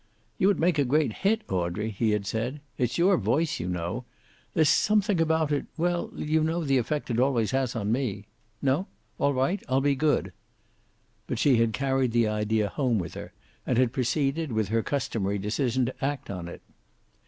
"You 0.39 0.47
would 0.47 0.59
make 0.59 0.79
a 0.79 0.83
great 0.83 1.13
hit, 1.13 1.43
Audrey," 1.47 1.91
he 1.91 2.09
had 2.09 2.25
said. 2.25 2.59
"It's 2.75 2.97
your 2.97 3.17
voice, 3.17 3.59
you 3.59 3.67
know. 3.69 4.05
There's 4.55 4.67
something 4.67 5.21
about 5.21 5.51
it 5.51 5.67
well, 5.77 6.09
you 6.15 6.43
know 6.43 6.63
the 6.63 6.79
effect 6.79 7.11
it 7.11 7.19
always 7.19 7.51
has 7.51 7.75
on 7.75 7.91
me. 7.91 8.25
No? 8.63 8.87
All 9.19 9.35
right, 9.35 9.61
I'll 9.69 9.79
be 9.79 9.93
good." 9.93 10.33
But 11.27 11.37
she 11.37 11.57
had 11.57 11.73
carried 11.73 12.13
the 12.13 12.27
idea 12.27 12.67
home 12.69 12.97
with 12.97 13.13
her, 13.13 13.31
and 13.63 13.77
had 13.77 13.93
proceeded, 13.93 14.51
with 14.51 14.69
her 14.69 14.81
customary 14.81 15.37
decision, 15.37 15.85
to 15.85 16.03
act 16.03 16.31
on 16.31 16.47
it. 16.47 16.63